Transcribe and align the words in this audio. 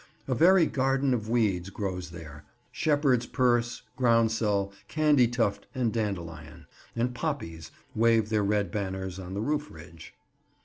A 0.27 0.33
very 0.33 0.65
garden 0.65 1.13
of 1.13 1.29
weeds 1.29 1.69
grows 1.69 2.09
there: 2.09 2.43
shepherds' 2.71 3.27
purse, 3.27 3.83
groundsel, 3.99 4.73
candy 4.87 5.27
tuft 5.27 5.67
and 5.75 5.93
dandelion; 5.93 6.65
and 6.95 7.13
poppies 7.13 7.69
wave 7.93 8.29
their 8.29 8.43
red 8.43 8.71
banners 8.71 9.19
on 9.19 9.35
the 9.35 9.41
roof 9.41 9.69
ridge. 9.69 10.15